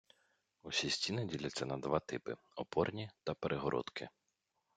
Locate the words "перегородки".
3.33-4.09